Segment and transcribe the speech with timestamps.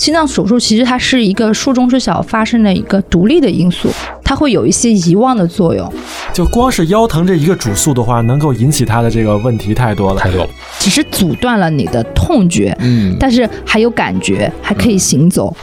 [0.00, 3.90] 心脏手术其实它是一个术中知晓发生的一个独立的因素，
[4.24, 5.92] 它会有一些遗忘的作用。
[6.32, 10.48] 就光是腰疼这一个主诉的话，能够引起它的这个问题太多了，太多了。
[10.78, 15.54] 只是阻断了你的痛觉，嗯，但是还有感觉，还可以行走。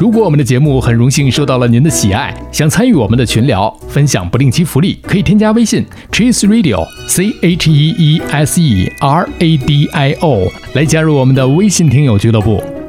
[0.00, 12.60] 如果我们的节目很荣幸受到了您的喜爱，想参与我们的群聊，分享不定期福利，可以添加微信 Cheese Radio C H E E S E R A D I O 来加入我们的微信听友俱乐部。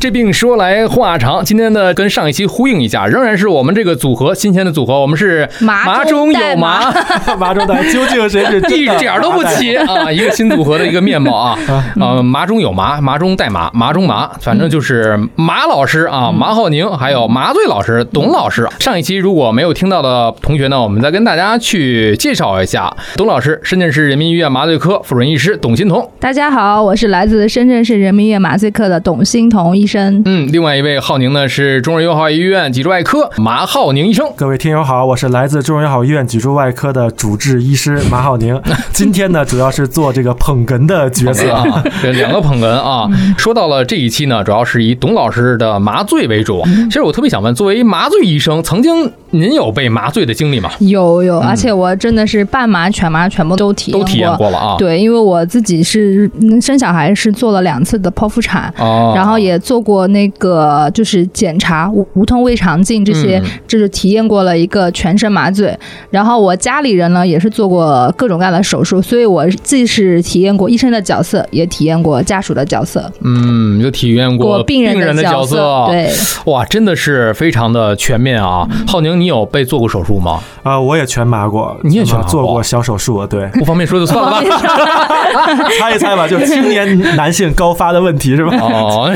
[0.00, 6.90] 这病说来话长，今天呢跟上一期呼应一下，仍然是我们这个组合新鲜的组合，我们是麻中有带麻，
[7.38, 10.10] 麻中带究竟谁是 一点儿都不齐啊！
[10.10, 11.58] 一个新组合的一个面貌啊，
[12.00, 18.66] 呃， 麻中有麻，麻中带麻，麻中麻，反正就是马老师啊，马浩宁，还有麻醉老师董老师。
[18.78, 26.10] 上一期如果没有听到的同学呢，我们再跟大家去介绍一下，董老师，深圳市人民医院麻醉科副主任医师董欣彤。
[26.18, 30.22] 大家好，我是来自深圳市人民医院麻醉科的董欣彤医生。
[30.24, 34.24] 嗯，另外一位浩宁呢是中日友好医院脊柱外科马浩宁医生。
[34.36, 38.60] 各位听友好，我是来自中日友好医院脊柱外科的主治医师马浩宁。
[38.92, 43.08] 今天呢，主要是做这个捧哏的角色啊， 这两个捧哏啊。
[43.36, 46.62] 说到了这一期呢，主要是以董老师的麻醉为主。
[46.84, 50.70] 其实我特别想问，作为麻醉医生，曾经您有被麻醉的经历吗？
[50.78, 54.76] 有有，而且我真的是半麻、全麻全部都体验都体验过了啊。
[54.78, 65.76] 对，因为我自己是嗯生小孩是做了两次的剖腹产，哦，然后也做过那个就是检查无无痛胃肠镜这些，就是体验过了一个全身麻醉。
[66.10, 73.10] 然后我家里人呢也是做过各种各样的手术，所以我既是体验过医生的角色，也体验过家属的角色。
[73.22, 75.86] 嗯，就体验过病人的角色。
[75.88, 76.10] 对，
[76.46, 78.66] 哇，真的是非常的全面啊！
[78.86, 80.40] 浩宁，你有被做过手术吗？
[80.62, 84.40] 啊，我也全麻过，你也全麻做过小手术，对，不方便说就算了吧。
[85.78, 88.56] 猜一猜吧，就青年男性高发的问题是吧？
[88.60, 89.12] 哦，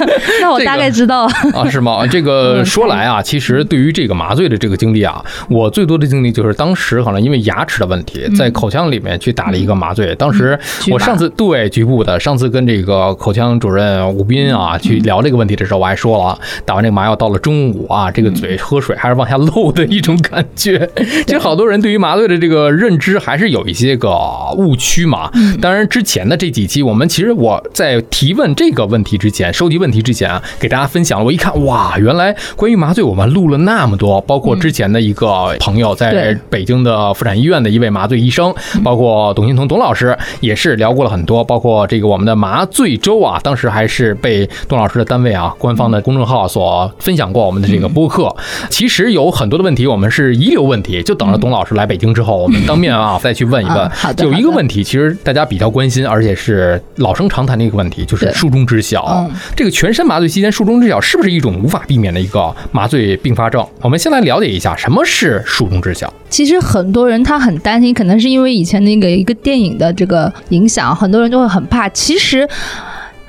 [0.40, 2.06] 那我大概知道啊，是吗？
[2.06, 10.14] 这个 说来啊，其实对于这个麻醉的这个经历啊，我最多的经历就是当时可能因为牙齿的问题，在口腔里面去打了一个麻醉。
[10.16, 10.58] 当时
[10.90, 20.88] 我上次对局部的，上次跟这个口腔主任吴斌啊去聊这个问题的时候，我还说了，打完这个麻药到了中午啊，这个嘴喝水还是往下漏的一种感觉。
[21.26, 24.16] 其实好多人对于麻醉的这个认知还是有一些个
[24.56, 25.30] 误区嘛。
[25.60, 31.24] 当然，之前的这几期我们其实我在提问这个问题之前，收集问题之前啊，给大家分享了。
[31.24, 38.54] 我一看，哇，原来关于麻醉我们录了那么多，包括之前的一个朋友在北京的妇产医院的一位麻醉医生，
[38.84, 48.34] 包括董欣彤董老师也是聊过了很多，包括这个我们的麻醉周啊，当时还是被董老师的单位啊官方的公众号所分享过我们的这个播客。
[48.70, 53.90] 其实有很多的问题我们是遗留问题，就等着董老师来北京之后，我们当面啊再去问一问。
[54.18, 59.28] 有一个问题，其实大家比较关心，而且是老生常谈的一个问题，就是术中知晓。
[59.56, 63.66] 这个全身麻醉期间术中知晓是不是一种无法避免的一个麻醉并发症？
[63.80, 66.12] 我们先来了解一下什么是术中知晓。
[66.28, 71.88] 其实很多人他很担心，可能是因为以前那个一个电影的这个影响，很多人就会很怕。
[71.88, 72.46] 其实。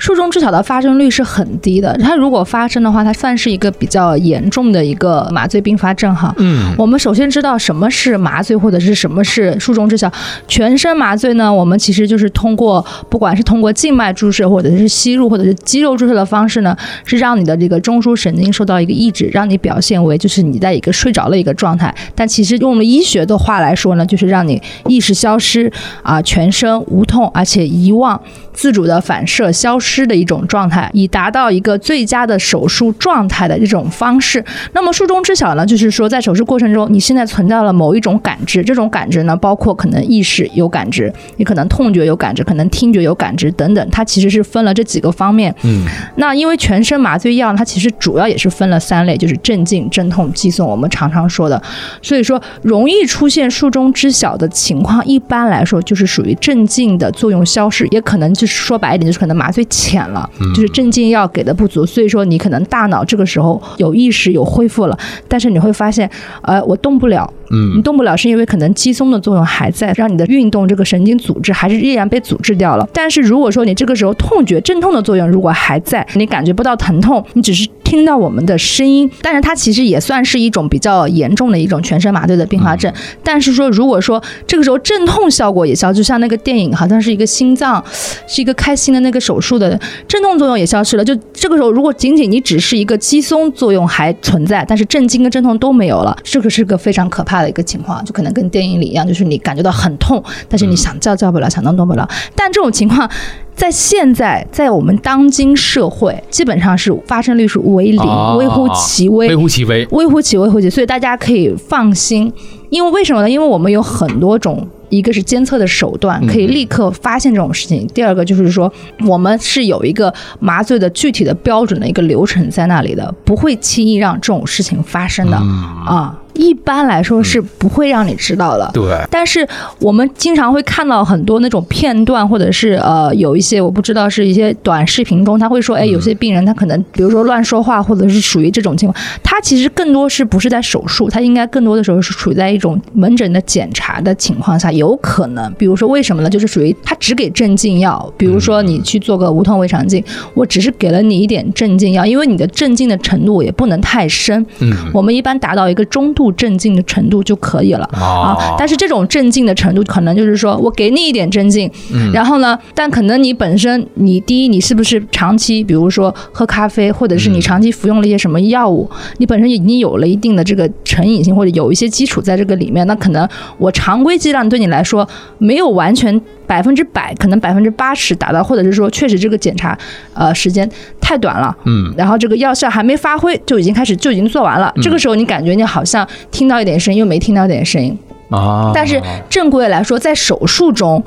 [0.04, 6.36] 术中知晓的发生率是很低的，它如果发生的话，它算是一个比较严重的一个麻醉并发症哈。
[6.40, 10.12] 嗯，我们首先知道什么是麻醉或者是什么是术中知晓。
[10.46, 16.76] 全身麻醉呢，我们其实就是通过不管是通过静脉注射或者是吸入或者是肌肉注射的方式呢，
[17.06, 21.96] 是让你的这个中枢神经受到一个抑制，让你表现为就是你在一个睡着的一个状态。
[22.14, 25.72] 但其实用我们医学的话来说呢，就是让你意识消失
[26.02, 28.20] 啊，全身无痛，而且遗忘。
[28.54, 34.44] 自主的反射消失的一种状态，以达到一个最佳的手术状态的这种方式。
[34.74, 43.90] 那么术中知晓呢，就是说在手术过程中，你现在存在了某一种感知，这种感知呢，包括可能意识有感知，也可能痛觉有感知，可能听觉有感知等等。
[43.92, 45.54] 它其实是分了这几个方面。
[45.64, 45.86] 嗯，
[46.16, 50.68] 那因为全身麻醉药，它其实主要也是分了三类，就是镇静、镇痛、激送。
[50.68, 51.62] 我们常常说的，
[52.02, 58.34] 所以说容易出现术中知晓的情况，一般来说就是属于镇静的作用消失，也可能。
[58.34, 64.98] 就是说白一点，就是可能麻醉起浅了，就是镇静药给的不足，所以说你可能大脑这个时候有意识有恢复了，
[65.28, 66.10] 但是你会发现，
[66.42, 67.30] 呃，我动不了。
[67.52, 72.90] 嗯你动不了，是因为可能肌松的作用还在，让你的运动这个神经组织还是依然被阻滞掉了。
[72.94, 82.92] 但是如果说你这个时候痛觉镇痛的作用如果还在，你感觉不到疼痛，你只是听到我们的声音，但是它其实也算是一种比较严重的一种全身麻醉的并发症。
[83.24, 87.84] 但是说如果说这个时候镇痛效果也消，就像那个电影好像是一个心脏，
[88.28, 91.06] 是一个开心的那个手术的镇痛作用也消失了。
[91.06, 102.10] 就这个时候，如果仅仅你只是一个肌松作用还存在，但是镇静跟镇痛都没有了，这个是个非常可怕的一个情况，就可能跟电影里一样，就是你感觉到很痛，但是你想叫叫不了，想动动不了。
[102.36, 103.08] 但这种情况。
[103.56, 109.88] 在现在，在我们当今社会，基本上是发生率是为零，啊微乎其微，微乎其微。
[109.92, 112.32] 微乎其微，微乎其微，所以大家可以放心。
[112.70, 113.30] 因为为什么呢？
[113.30, 118.72] 因为我们有很多种，一个是监测的手段，可以立刻发现这种事情；第二个就是说，
[119.08, 126.20] 我们是有一个麻醉的具体的标准的一个流程在那里的，不会轻易让这种事情发生的、啊。
[126.36, 128.68] 一般来说是不会让你知道的。
[128.74, 129.48] 对，但是
[129.80, 146.30] 我们经常会看到很多那种片段，或者是呃有一些我不知道是一些短视频中，他会说，哎，有些病人他可能比如说乱说话，或者是属于这种情况，他其实更多是不是在手术，他应该更多的时候是处于在一种门诊的检查的情况下，有可能，比如说为什么呢？
[146.30, 150.04] 就是属于他只给镇静药，比如说你去做个无痛胃肠镜，
[150.34, 154.74] 我只是给了你一点镇静药，因为你的镇静的程度也不能太深，嗯。
[154.94, 157.90] 我们一般达到一个中度镇静的程度就可以了。
[157.94, 161.70] 啊啊，但是这种镇静的程度，可能就是说我给你一点镇静，
[162.14, 173.28] 然后呢，但可能你本身你第一，你是不是长期，比如说喝咖啡，或者是你长期服用了一些什么药物，你本身已经有了一定的这个成瘾性，或者有一些基础在这个里面，那可能
[173.58, 175.08] 我常规剂量对你来说
[175.38, 176.22] 没有完全。
[176.46, 179.76] 百分之百，可能百分之八十达到，或者是说，确实这个检查，
[180.14, 180.70] 呃，时间
[181.00, 184.72] 太短了，嗯，然后这个药效还没发挥，就已经开始就已经做完了。
[184.82, 187.98] 这个时候你感觉你好像听到一点声音，又没听到一点声音，
[188.30, 191.02] 啊，但是正规来说，在手术中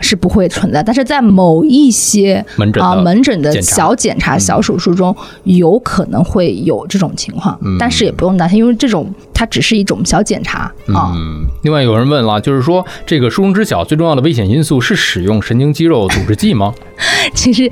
[0.00, 5.14] 是不会存在，但是在某一些门诊的啊门诊的小检查、小手术中，
[5.44, 9.06] 有可能会有这种情况，但是也不用担心，因为这种
[9.38, 11.12] 它只是一种小检查啊。
[11.14, 16.74] 嗯，另外有人问了，就是说这个疏中知晓最重要的危险因素是使用神经肌肉阻滞剂吗？
[17.32, 17.70] 其实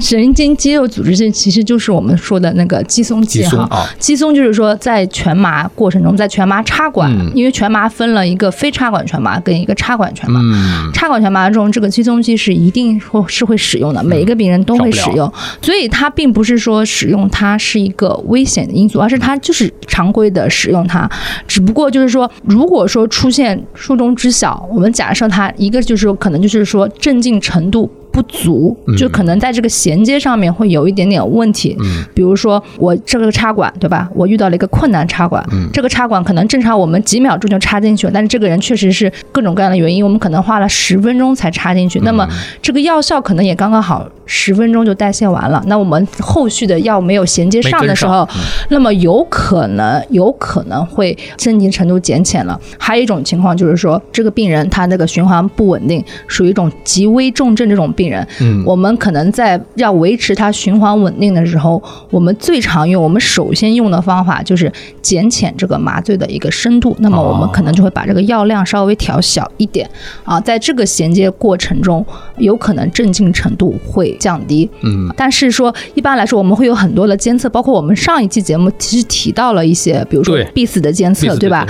[0.00, 3.88] 神经肌肉组织剂其实就是我们说的那个肌松剂哈。
[4.00, 10.40] 肌松啊，就是说，在全麻过程中，在全麻插管，嗯因为全麻分了一个非插管全麻跟一个插管全麻。
[10.42, 15.32] 嗯，插管全麻中，这个肌松剂是一定会是会使用的，每一个病人都会使用，
[15.62, 21.03] 所以它并不是说使用它是一个危险的因素，而是它就是常规的使用它。
[21.46, 27.90] 只不过就是说，如果说出现术中知晓，我们假设它一个就是说可能就是说镇静程度。
[28.14, 31.76] 不足，就可能在这个衔接上面会有一点点问题。
[31.80, 34.08] 嗯，比如说我这个插管，对吧？
[34.14, 41.98] 我遇到了一个困难插管，嗯这个插管可能正常我们几秒钟就插进去了，但是这个人确实是各种各样的原因，我们可能花了十分钟才插进去。
[42.04, 42.28] 那嗯么
[42.62, 45.62] 这个药效可能也刚刚好十分钟就代谢完了。
[45.66, 48.28] 那我们后续的药没有衔接上的时候，
[48.70, 52.58] 那么有可能有可能会镇静程度减浅了。
[52.78, 64.72] 还有一种情况就是说，这个病人他那个循环不稳定，属于一种极危重症这种病人，嗯我们可能在要维持他循环稳定的时候，我们最常用，我们首先用的方法就是
[65.02, 66.96] 减浅这个麻醉的一个深度。
[67.00, 69.88] 那么我们可能就会把这个药量稍微调小一点
[70.24, 72.04] 啊，在这个衔接过程中，
[72.38, 74.68] 有可能镇静程度会降低。
[74.82, 80.44] 嗯，但是说一般来说，我们会有很多的监测，包括我们上一期节目其实提到了一些，比如说对。
[80.54, 81.66] 必死的监测，对吧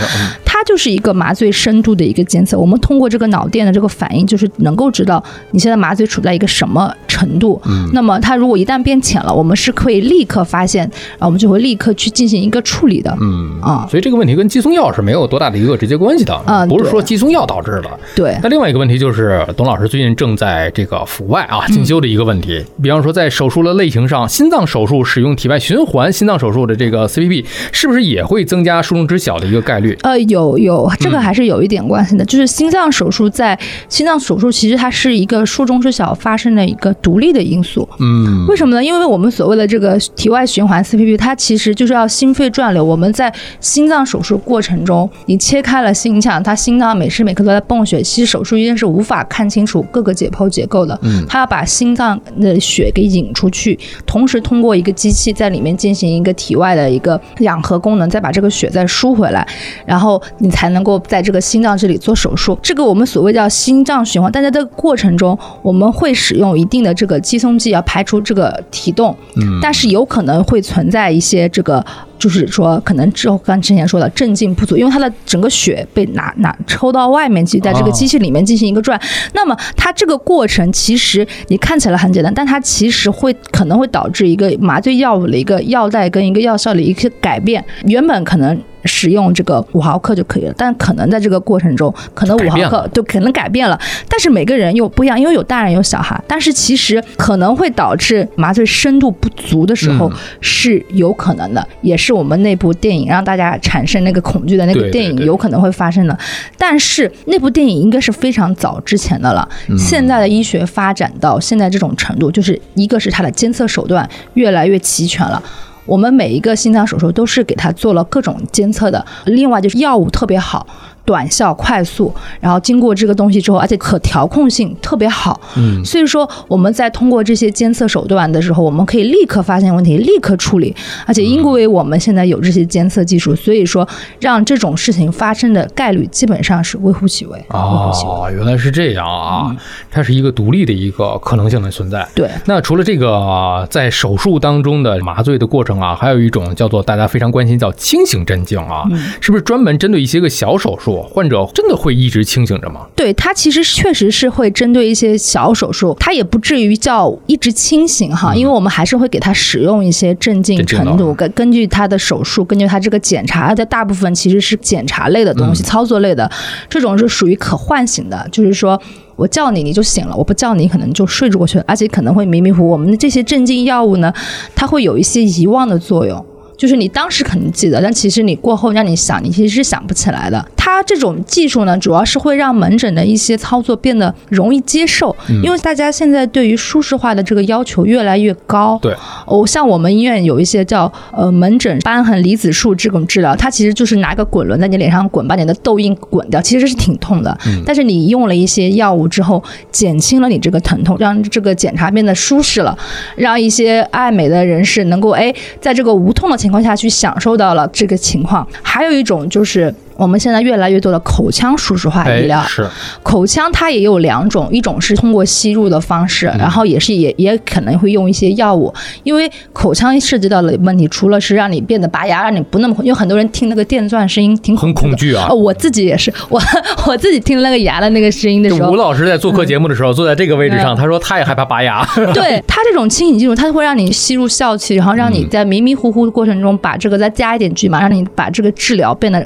[0.64, 2.58] 就是一个麻醉深度的一个监测。
[2.58, 7.60] 我们通过这个脑电的这个反应，就是能够知道你现在麻醉处在一个什么程度。
[7.66, 13.16] 嗯那么它如果一旦变浅了，我们是可以立刻发现，然后我们就会立刻去进行一个处理的。
[13.20, 17.90] 嗯啊所以这个问题跟肌松药是没有多大的一个直接关系的，啊不是说肌松药导致的。
[18.16, 29.96] 对，那另外一个问题就是，董老师最近正在这个阜外啊进修的一个问题，比方说在手术的类型上，心脏手术使用体外循环心脏手术的这个 CPP，是不是也会增加术中知晓的一个概率？
[30.02, 32.24] 呃，有有，这个还是有一点关系的。
[32.24, 33.58] 就是心脏手术在
[33.88, 37.88] 心脏手术，其实它是一个术中之小发生的一个独立的因素。
[38.00, 38.84] 嗯为什么呢？
[38.84, 42.84] 因为我们所谓的这个体外循环 CPP，它其实就是要心肺转流。
[42.84, 50.98] 我们在心脏手术过程中，你切开了心腔，它心脏每时每刻都在泵血，其实手术医生是无法看清楚各个解剖结构的。
[51.02, 59.46] 嗯他要把心脏的血给引出去，同时通过一个机器在里面进行一个体外的一个氧合功能，再把这个血再输回来。
[59.86, 62.56] 然后你才能够在这个心脏这里做手术。
[62.62, 69.16] 这个我们所谓叫心脏循环，但在这个过程中，我们会使用一定的这个肌松剂，要排除这个体动。
[69.36, 71.84] 嗯，但是有可能会存在一些这个。
[72.16, 78.98] 就是说，可能之后刚之前说的镇静不足，因为它的整个血被拿拿抽到外面去，在这个机器里面进行一个转。
[79.34, 87.62] 那么它这个过程其实你看起来很简单，但它其实会可能会导致一个麻醉药物的一个药代跟一个药效的一个改变。
[87.84, 88.58] 原本可能。
[88.84, 93.78] 使用这个五毫克就可以了，但可能在这个过程中，可能五毫克就可能改变了。
[94.08, 96.22] 但是每个人又不一样，因为有大人有小孩。
[96.26, 100.10] 但是其实可能会导致麻醉深度不足的时候
[100.40, 106.18] 是有可能的，也是我们那部电影让大家产生那个恐惧的那个电影有可能会发生的。
[106.58, 109.48] 但是那部电影应该是非常早之前的了。
[109.78, 115.42] 现在的医学发展到现在这种程度，就是一个是它的监测手段越来越齐全了。
[115.86, 120.66] 我们每一个心脏手术都是给他做了各种监测的，另外就是药物特别好。
[121.04, 125.40] 短效快速，然后经过这个东西之后，而且可调控性特别好。
[125.56, 130.74] 嗯，所以说我们在通过这些监测手段的时候，我们可以立刻发现问题，立刻处理。
[131.06, 133.86] 而且因为我们现在有这些监测技术，所以说
[134.20, 137.44] 让这种事情发生的概率基本上是微乎其微。
[137.48, 137.92] 哦，
[138.34, 139.54] 原来是这样啊！
[139.90, 142.08] 它是一个独立的一个可能性的存在。
[142.14, 142.30] 对。
[142.46, 148.84] 那除了这个在手术当中的麻醉的过程啊，还有一种叫做大家非常关心叫清醒镇静啊，
[149.20, 150.93] 是不是专门针对一些个小手术？
[151.02, 152.86] 患者真的会一直清醒着吗？
[152.94, 166.30] 对他其实确实是会针对一些小手术，他也不至于叫一直清醒哈，因为我们还是会给他使用一些镇静程度，根根据他的手术，根据他这个检查，的大部分其实是检查类的东西，操作类的，
[166.68, 168.80] 这种是属于可唤醒的，就是说
[169.16, 172.70] 我叫你你就醒了，我不叫你可能就睡着过去了，而且可能会迷迷糊糊。
[172.70, 174.12] 我们的这些镇静药物呢，
[174.54, 176.24] 它会有一些遗忘的作用。
[176.56, 180.44] 就是你当时可能记得，但其实你过后让你想，你其实是想不起来的。
[180.56, 188.78] 它这种技术呢，主要是会让门诊的一些操作变得容易接受，因为大家现在对于舒适化的这个要求越来越高。
[188.80, 188.94] 对，
[189.26, 197.36] 哦，像我们医院有一些叫呃门诊瘢痕离子术这种治疗，它其实就是拿个滚轮在你脸上滚，把你的痘印滚掉，其实是挺痛的。
[197.46, 197.62] 嗯。
[197.66, 202.76] 但是你用了一些药物之后，减轻了你这个疼痛，让这个检查变得舒适了，
[203.16, 206.38] 让一些爱美的人士能够哎，在这个无痛的。
[206.44, 209.74] 情况下去享受到了这个情况，还有一种就是。
[209.96, 212.66] 我们现在越来越多的口腔舒适化医疗，是。
[213.02, 218.72] 口腔它也有两种，一种是通过吸入的方式，然后也是也也可能会用一些药物，
[219.02, 225.28] 因为口腔涉及到的问题，除了是让你变得拔牙，让你不那么，因为很多人听那个电钻声音挺很恐惧啊。
[225.28, 226.40] 我自己也是，我
[226.86, 231.84] 我自己听那个牙的那个声音的时候，吴老师在做客节目的时候坐在这个位置上，他说他也害怕拔牙。
[232.12, 239.24] 对他这种清醒技术，它会让你吸入笑气，然后让你在迷迷糊糊的过程中把这个再加一点剧嘛，让你把这个治疗变得。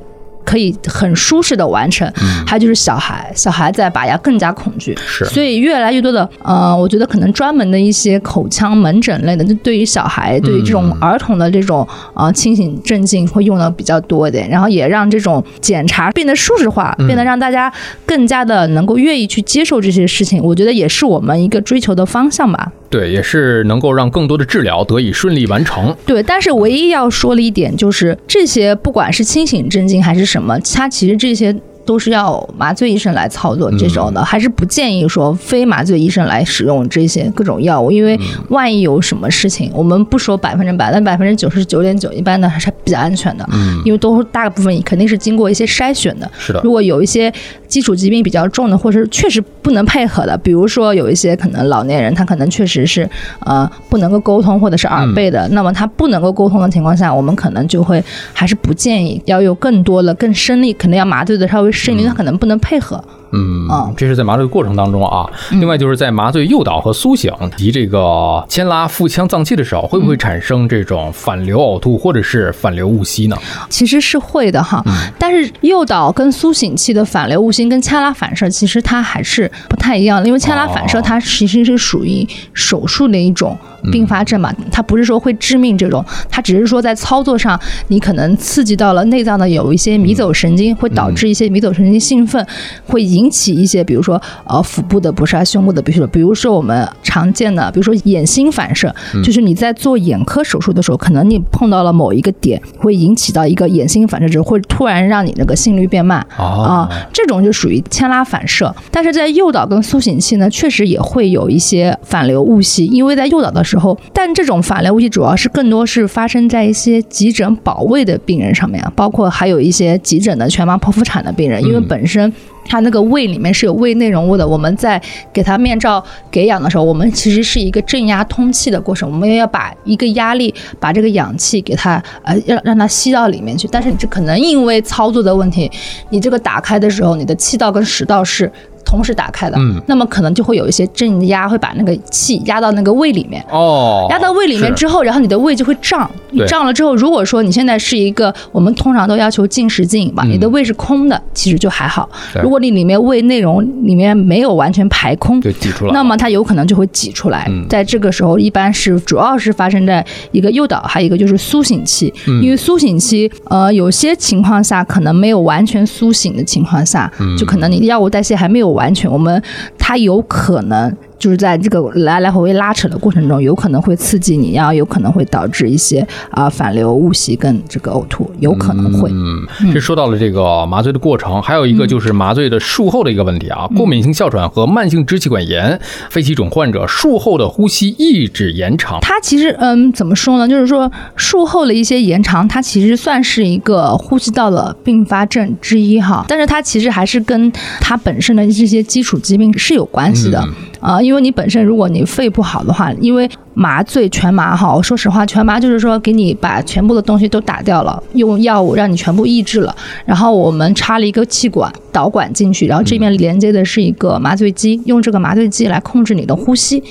[0.49, 2.11] 可以很舒适的完成，
[2.47, 17.71] 还有就是小孩，小孩在拔牙更加恐惧，是，所以越来越多的，呃，我觉得可能专门的一些口腔门诊类的，就对于小孩，对于这种儿童的这种呃清醒镇静会用的比较多一点，然后也让这种检查变得舒适化，变得让大家
[18.07, 22.73] 更加的能够愿意去接受这些事情，我觉得也是我们一个追求的方向吧。
[22.90, 25.95] 对，也是能够让更多的治疗得以顺利完成。
[26.07, 31.54] 对，但是唯一要说的一点就是，这些不管是清醒镇静还是什什么，它其实这些。
[31.88, 43.49] 都是要麻醉医生来操作这种的，还是不建议说非麻醉医生来使用这些各种药物，因为万一有什么事情，我们不说百分之百，但百分之九十九点九一般的还是比较安全的。
[43.54, 46.30] 嗯，因为都大部分肯定是经过一些筛选的。
[46.38, 47.33] 是的，如果有一些
[47.66, 53.09] 基础疾病比较重的，或者是确实不能配合的，比如说有一些可能老年人他可能确实是
[53.40, 58.04] 呃不能够沟通或者是耳背的，那么他不能够沟通的情况下，我们可能就会
[58.35, 61.73] 还是不建议要有更多的更深力，可能要麻醉的稍微。
[61.79, 63.03] 是因为他可能不能配合。
[63.33, 65.29] 嗯啊，这是在麻醉过程当中啊。
[65.51, 73.37] 另外就是在麻醉诱导和苏醒及这个牵拉腹腔脏器的时候，会不会产生这种反流呕吐或者是反流误吸呢？
[73.69, 74.83] 其实是会的哈。
[75.19, 83.55] 但是诱导跟苏醒器的反流误吸跟牵拉反射其实它还是不太一样的，因为牵拉反射它其实是属于手术的一种
[83.93, 92.43] 并发症嘛，它不是说会致命这种，它只是说在操作上你可能刺激到了内脏的有一些迷走神经，会导致一些迷走神经兴奋，
[92.87, 93.18] 会引。
[93.19, 98.95] 引起一些，比如说呃腹部的不适啊、胸部的不适，比如说我们常见的，比如说眼心反射，
[99.25, 108.75] 就是你在做眼科手术的时候，可能你碰到了某一个点，会引起到一个眼心反射，就会突然让你那个心率变慢啊，这种就属于牵拉反射。
[108.91, 122.33] 但是在诱导跟苏醒期呢，确实也会有一些反流误吸，因为在诱导的时候，但这种反流误吸主要是更多是发生在一些急诊保卫的病人上面，包括还有一些急诊的全麻剖腹产的病人，因为本身。
[122.69, 125.01] 它那个胃里面是有胃内容物的，我们在
[125.33, 135.71] 给它面罩给氧的时候，我们其实是一个正压通气的过程，我们要把一个压力把这个氧气给它呃让让它吸到里面去，但是你这可能因为操作的问题，
[136.11, 138.53] 你这个打开的时候，你的气道跟食道是。
[138.88, 152.09] 同时打开的，嗯，那么可能就会有一些镇压会把那个气压到那个胃里面，哦，压到胃里面之后，然后你的胃就会胀，你胀了之后，如果说你现在是一个，我们通常都要求禁食禁饮嘛，你的胃是空的，其实就还好。
[152.42, 157.47] 如果你里面胃内容里面没有完全排空，就挤出来，那么它有可能就会挤出来。
[157.68, 160.02] 在这个时候，一般是主要是发生在
[160.33, 162.11] 一个诱导，还有一个就是苏醒期，
[162.42, 168.78] 因为苏醒期，呃，有些情况下可能没有完全苏醒的情况下，就可能你的药物代谢还没有。
[168.79, 169.43] 完全，我们
[169.77, 170.97] 他有可能。
[171.19, 179.11] 就是在这个来来回回拉扯的过程中，有可能会刺激你，然后有可能会导致一些啊反流、误吸跟这个呕吐，有可能会。
[179.13, 185.79] 嗯，这说到了这个麻醉的过程，还有一个就是麻醉的术后的一个问题啊，过敏性哮喘和慢性支气管炎
[186.11, 188.99] 肺气肿患者术后的呼吸抑制延长。
[189.03, 190.49] 它其实嗯怎么说呢？
[190.49, 200.43] 就是说术后的一些延长，它其实算是一个呼吸道的并发症之一哈，但是它其实还是跟它本身的这些基础疾病是有关系的
[200.81, 201.01] 啊。
[201.01, 216.83] 因为你本身，如果你肺不好的话，因为麻醉全麻哈，我说实话，全麻就是说给你把全部的东西都打掉了，用药物让你全部抑制了，然后我们插了一个气管导管进去，然后这边连接的是一个麻醉机，用这个麻醉机来控制你的呼吸。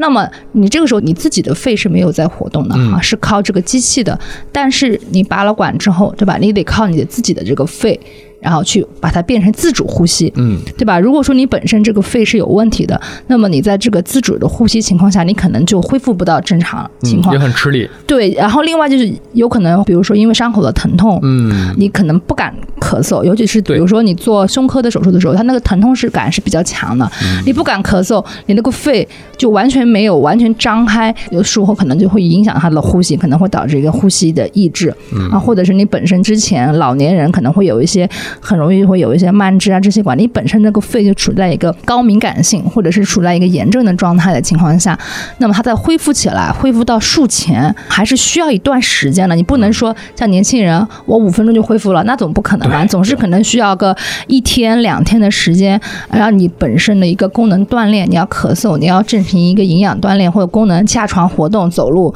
[0.00, 4.16] 那么你这个时候你自己的肺是没有在活动的哈，是靠这个机器的。
[4.52, 6.36] 但是你拔了管之后，对吧？
[6.40, 7.98] 你得靠你的自己的这个肺。
[8.40, 10.98] 然后去把它变成自主呼吸，嗯，对吧？
[10.98, 17.88] 如果说你本身这个肺是有问题的，那么你在这个自主的呼吸情况下，你可能就恢复不到正常情况，也很吃力。
[18.06, 27.10] 对，然后另外就是有可能，比如说因为伤口的疼痛，嗯，你可能不敢咳嗽，尤其是比如说你做胸科的手术的时候，它那个疼痛是感是比较强的，
[27.44, 34.94] 你不敢咳嗽，你那个肺就完全没有完全张开，有术后可能就会影响他的呼吸，可能会导致一个呼吸的抑制，
[35.32, 38.08] 啊，或者是你本身之前老年人可能会有一些。
[38.40, 44.98] 很容易会有一些慢支啊，支气管，你本身那个肺就处在一个高敏感性，或者是处在一个炎症的状态的情况下，
[45.38, 49.34] 那么它在恢复起来，恢复到术前还是需要一段时间的。
[49.34, 52.84] 你不能说像年轻人，我五分钟就恢复了，那总不可能吧？
[52.86, 62.14] 总是可能需要个一天两天的时间，然后你本身的一个功能锻炼，你要咳嗽，你要进行一个营养锻炼或者功能下床活动走路，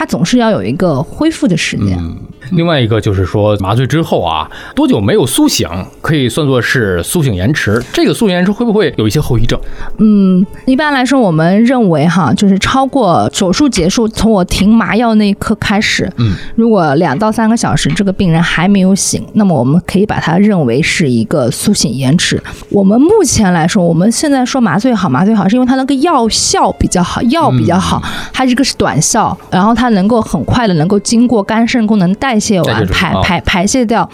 [0.00, 1.98] 它总是要有一个恢复的时间。
[2.52, 5.68] 另外一个就是说，麻醉之后啊，多久没有苏醒，
[6.00, 7.84] 可以算作是苏醒延迟。
[7.92, 9.60] 这个苏醒延迟会不会有一些后遗症？
[9.98, 22.42] 嗯，一般来说，我们认为哈，就是超过手术结束，从我停麻药那一刻开始，嗯，如果两到三个小时这个病人还没有醒，那么我们可以把它认为是一个苏醒延迟。
[22.70, 32.40] 我们目前来说，我们现在说麻醉好，麻醉好是因为它那个药效比较好，药比较好，它这个是短效，然后它能够很快的能够经过肝肾功能代。
[32.40, 34.08] 谢完排排排泄掉，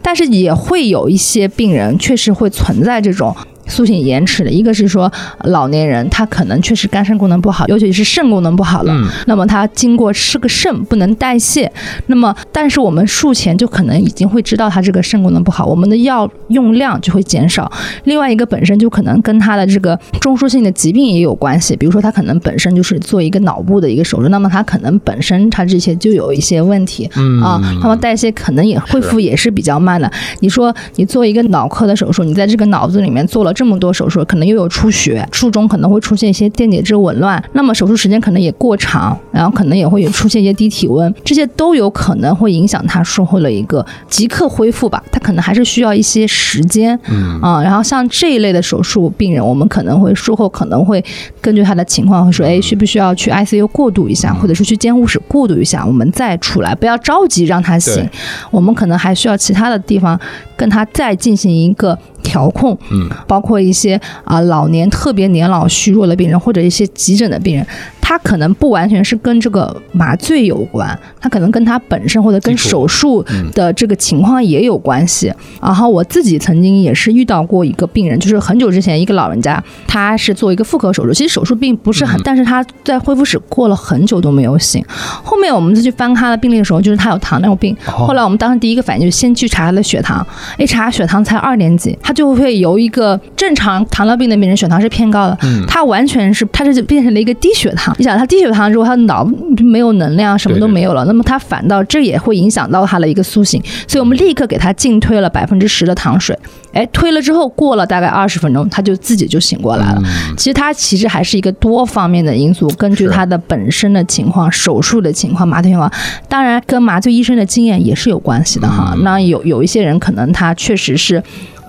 [0.00, 3.34] 但是也会有一些病人确实会存在这种。
[3.72, 5.10] 苏醒延迟的一个是说
[5.44, 8.94] 老年人他可能确实肝肾功能不好，尤其是肾功能不好了。
[9.26, 11.72] 那么他经过吃个肾不能代谢，
[12.08, 17.72] 那么但是我们术前就可能已经会知道他这个肾功能不好，我们的药用量就会减少。
[18.04, 27.06] 另外一个本身就可能跟他的这个中枢性的疾病也有关系，比如说他可能本身就是做一个脑部的一个手术，那么他可能本身他这些就有一些问题
[27.42, 30.10] 啊，那么代谢可能也恢复也是比较慢的。
[30.40, 33.54] 你说你做一个脑科的手术，你在这个脑子里面做了。
[33.62, 47.38] 这么多手术，可能又有出血，术中可能会出现一些电解质紊乱，那么手术时间可能也过长，然后可能也会有出现一些低体温，这些都有可能会影响他术后的一个即刻恢复吧，他可能还是需要一些时间，嗯。
[47.40, 51.04] 啊，然后像这一类的手术病人，我们可能会术后可能会
[51.40, 58.04] 根据他的情况会说，哎，需不需要去 ICU 过渡一下，或者是去监护室过渡一下，我们再出来，不要着急让他醒，
[58.50, 60.18] 我们可能还需要其他的地方
[60.62, 61.98] 跟他再进行一个。
[62.22, 67.66] 调控，嗯，包括一些啊老年特别年老虚弱的病人，或者一些急诊的病人。
[68.02, 75.32] 它可能不完全是跟这个麻醉有关，它可能跟它本身或者跟手术的这个情况也有关系。
[75.62, 84.84] 然后我自己曾经也是遇到过一个病人，就是很久之前一个老人家，他是做一个妇科手术，其实手术并不是很，但是他在恢复室过了很久都没有醒。
[85.22, 87.74] 后面我们再去翻他的病历的时候，就是他有糖尿病。
[87.86, 90.26] 后来我们当时第一个反应就是先去查他的血糖，
[90.58, 95.38] 一查血糖才二点几，他就会由一个正常糖尿病的病人血糖是偏高的，
[95.68, 97.91] 他完全是他是变成了一个低血糖。
[97.98, 99.24] 你想他低血糖之后，他的脑
[99.58, 106.38] 没有能量，什么都没有了，那么他反倒这也会影响到他的一个苏醒，所以我们立刻给他进推了百分之十的糖水。
[106.72, 110.02] 哎，推了之后过了大概二十分钟，他就自己就醒过来了。
[110.36, 115.92] 其实他其实还是一个多方面的因素，根据他的本身的情况、手术的情况、麻醉情况，
[116.28, 118.94] 当然跟麻醉医生的经验也是有关系的哈。
[119.02, 121.22] 那有有一些人可能他确实是。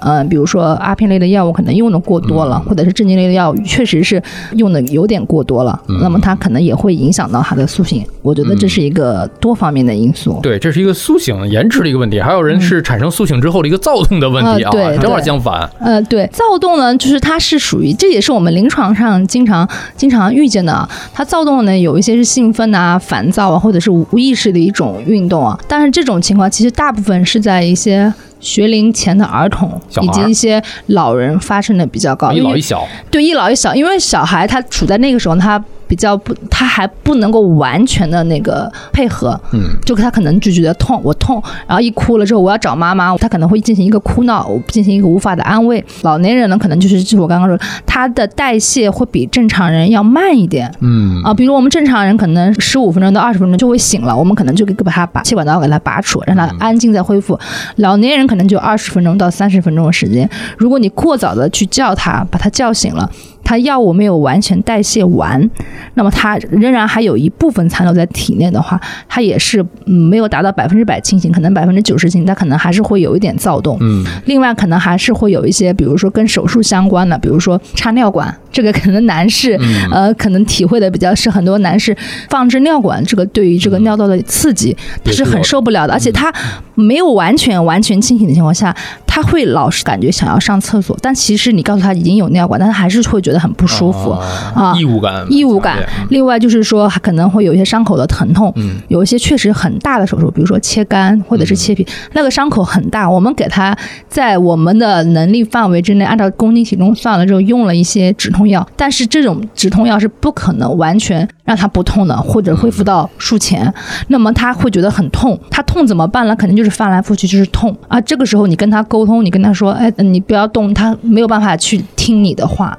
[0.03, 4.21] 呃，比如说阿片类的药物可能用的过多了，或者是镇静类的药物确实是
[4.55, 8.05] 用的有点过多了，那么它可能也会影响到他的苏醒。
[8.21, 10.39] 我觉得这是一个多方面的因素。
[10.43, 15.69] 对，这是一个苏醒延迟的一个问题，还有人是产生苏醒之后的一个躁动的问题啊，呃对正好对相反。
[15.79, 20.89] 呃，对，躁动呢，就是它是属于，这也是我们临床上经常经常遇见的啊。
[21.13, 25.59] 它躁动呢，有一些是兴奋啊、烦躁啊，或者是无意识的一种运动啊。
[25.67, 28.11] 但是这种情况其实大部分是在一些
[28.43, 45.85] 学龄前的儿童以及一些老人发生的比较高，一老一小，对一老一小，因为小孩他处在那个时候，他比较不，他还不能够完全的那个配合，嗯，就他可能就觉得痛，我痛，然后一哭了之后，我要找妈妈，他可能会进行一个哭闹，进行一个无法的安慰。
[46.01, 57.39] 老年人呢，可能就是就是我刚刚说，他的代谢会比正常人要慢一点，嗯啊，比如我们正常人可能十五分钟到二十分钟就会醒了，我们可能就给把他把气管道给他拔出，让他安静再恢复。
[57.75, 60.27] 老年人可能就二十分钟到三十分钟的时间，
[60.57, 63.07] 如果你过早的去叫他，把他叫醒了。
[63.43, 65.49] 他药物没有完全代谢完，
[65.95, 73.77] 那么他仍然还有一部分残留在体内的话，他也是嗯没有达到百分之百清醒，可能百分之九十清醒，他可能还是会有一点躁动。
[73.81, 79.89] 嗯，另外，可能还是会有一些，比如说跟手术相关的，比如说插尿管，这个可能男士、嗯。
[79.91, 81.95] 呃可能体会的比较是很多男士
[82.29, 86.33] 放置尿管，这个对于这个尿道的刺激，他是很受不了的，而且他
[86.75, 88.75] 没有完全完全清醒的情况下，
[89.05, 94.11] 他会老是感觉想要上厕所，但其实你告诉他已经有尿管，但他还是会觉得很不舒服。
[94.55, 94.73] 啊。
[94.77, 95.77] 异物感，异物感，
[96.09, 98.77] 另外就是说，可能会有一些伤口的疼痛，嗯。
[98.87, 103.75] 有一些确实很大的手术，比如说切肝或者是切皮，那个伤口很大，我们给他
[104.07, 113.71] 在我们的能力范围之内，按照公斤体重算了之后，用了一些止痛药，但是这种止痛药是不可能完全让他不痛的，或者恢复到术前，
[114.07, 116.35] 那么他会觉得很痛，他痛怎么办呢？
[116.35, 117.99] 肯定就是翻来覆去就是痛啊。
[118.01, 122.77] 这个时候你跟他沟通，你跟他说，哎，你不要动，他没有办法去听你的话。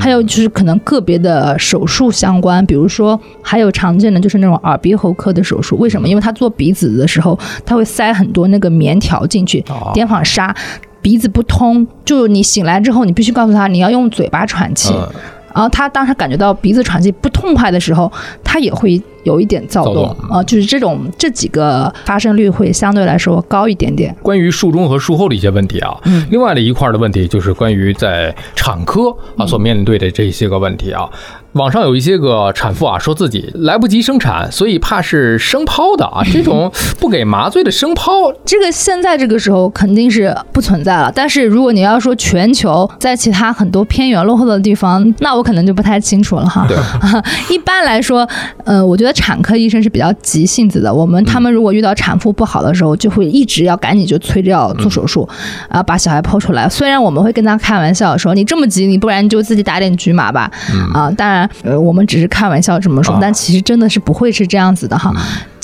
[0.00, 6.08] 还有就是可能个别的手术相关，比如说还有常见的就是那种耳鼻喉科的手术，为什么？
[6.08, 10.54] 因为他做鼻子的时候，他会塞很多那个棉条进去哦，碘仿纱。
[11.02, 14.94] 鼻子不通，就你醒来之后，你必须告诉他你要用嘴巴喘气。
[14.94, 15.06] 嗯
[15.54, 18.12] 然后他当时感觉到鼻子喘气不痛快的时候，
[18.42, 24.14] 他也会有一点躁动啊、就是这种这几个发生率会相对来说高一点点。
[24.20, 25.96] 关于术中和术后的一些问题啊，
[26.30, 31.08] 另外的一块的问题就是关于在产科啊所面对的这些个问题啊。
[31.54, 36.20] 网上有一些个产妇啊，说自己来不及生产，所以怕是生抛的啊。
[36.32, 41.10] 这种不给麻醉的生抛，这个现在这个时候肯定是不存在了。
[41.14, 46.66] 但是如果你要说全球在其他很多偏远落后的地方，那我可能就不太清楚了哈。
[46.68, 46.76] 对，
[47.54, 48.28] 一般来说，
[48.64, 50.92] 呃，我觉得产科医生是比较急性子的。
[50.92, 55.28] 我们他们如果遇到产妇不好的时候，就会一直要赶紧就催着要做手术，
[55.68, 56.68] 啊，把小孩剖出来。
[56.68, 60.50] 虽然我们会跟他开玩笑说，你这么急，你不然就自己打点局麻吧。
[60.92, 65.12] 啊，当然，呃，我们只是开玩笑这么说啊，但其实真的是不会是这样子的哈。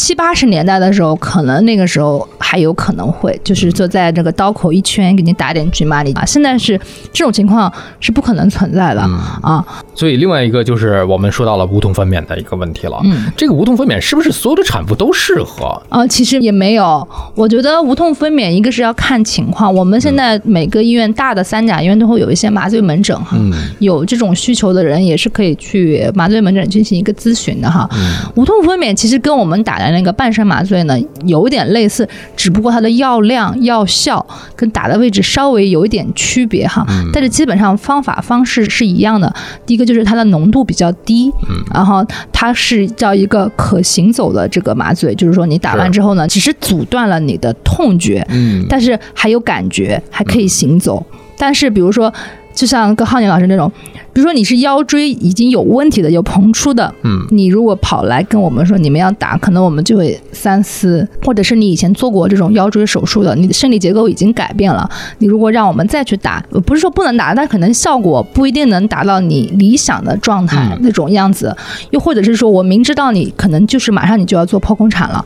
[0.00, 6.24] 七八十年代的时候，可能那个时候还有可能会，就是就在这个刀口一圈给你打点局麻里啊。
[6.24, 6.80] 现在是
[7.12, 9.02] 这种情况是不可能存在的
[9.42, 9.62] 啊。
[9.94, 12.98] 所以另外一个就是我们说到了无痛分娩的一个问题了。
[13.04, 15.80] 嗯，这个无痛分娩是不是所有的产妇都适合？
[15.90, 19.72] 啊，其实也没有，我觉得无痛分娩一个是要看情况。
[19.72, 27.86] 我们现在每个医院大的三甲医院都会有一些麻醉门诊哈，嗯有这种需求的人也是可以去麻醉门诊进行一个咨询的哈。
[28.34, 34.24] 无痛分娩其实跟我们打的那个半身麻醉呢有点类似，只不过它的药量、药效
[34.54, 39.32] 跟打的位置稍微有一点区别哈，但是基本上方法方式是一样的。
[39.66, 41.30] 第一个就是它的浓度比较低，
[41.72, 48.66] 然后它是叫一个可行走的这个麻醉，就是说你打完之后呢，只是阻断了你的痛觉，嗯。
[48.68, 51.04] 但是还有感觉，还可以行走。
[51.36, 52.12] 但是比如说
[52.52, 53.70] 就像跟浩宁老师那种，
[54.12, 71.56] 比如说你是腰椎已经有问题的，有膨出的，嗯，你如果跑来跟我们说你们要打，可能我们就会三思，或者是你以前做过这种腰椎手术的，你的生理结构已经改变了，你如果让我们再去打，不是说不能打，但可能效果不一定能达到你理想的状态嗯那种样子，
[71.90, 75.24] 又或者是说我明知道你可能就是马上你就要做剖宫产了。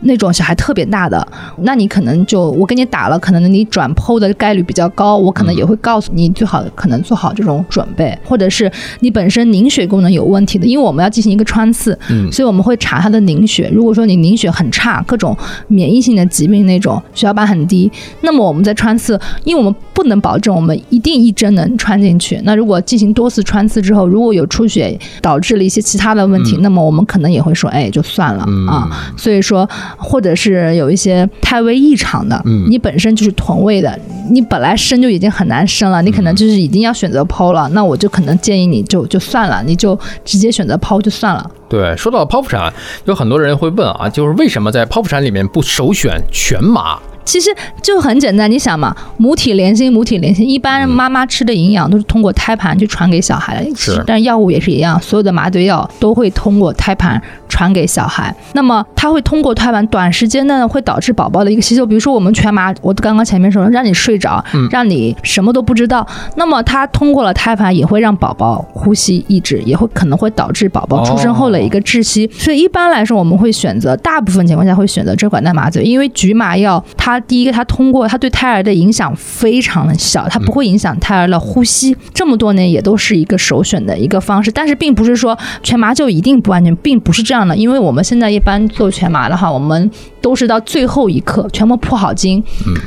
[0.00, 1.26] 那种小孩特别大的，
[1.62, 13.70] 那你可能就我给你打了，可能你转剖的概率比较高，我可能也会告诉你最好可能做好这种准备，或者是你本身凝血功能有问题的，因为我们要进行一个穿刺，嗯所以我们会查他的凝血。
[13.72, 17.90] 如果说你凝血很差，各种免疫性的疾病那种血小板很低，
[18.22, 22.40] 那么我们在穿刺，因为我们不能保证我们一定一针能穿进去。
[22.44, 29.12] 那如果进行多次穿刺之后，如果有出血导致了一些其他的问题，那么我们可能也会说，哎，就算了、嗯啊。
[29.16, 33.98] 所以说，或者是有一些胎位异常的，嗯你本身就是臀位的，
[34.30, 41.50] 你本来生就已经很难生了，你可能就是已经要选择剖了，那我就可能建议你就就算了，你就直接选择剖就算了。
[41.68, 42.72] 对，说到剖腹产，
[43.04, 46.98] 有很多人会问啊，就是为什么在剖腹产里面不首选全麻？
[47.28, 58.34] 其实就很简单，你想嘛，母体连心，母体连心，一般妈妈吃的营养都是通过胎盘去传给小孩的，是但药物也是一样，所有的麻醉药都会通过胎盘传给小孩。
[58.54, 72.26] 那么它会通过胎盘短时间内呢，会导致宝宝的一个吸收，比如说我们全麻，我刚刚前面说了，让你睡着，让你什么都不知道，那么它通过了胎盘也会让宝宝呼吸抑制，也会可能会导致宝宝出生后的一个窒息。
[72.32, 81.96] 所以一般来说，我们会选择大部分情况下会选择支管带麻醉，因为局麻药它第一个它通过它对胎儿的影响非常的小，它不会影响胎儿的呼吸。
[82.12, 92.42] 这么多年也都是一个首选的一个方式，但是并不是说全麻就一定不安全，并不是这样的，因为我们现在一般做全麻的话，我们都是到最后一刻全部铺好筋，